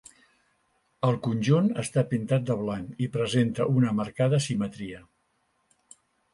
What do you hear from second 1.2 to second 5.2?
conjunt està pintat de blanc i presenta una marcada simetria.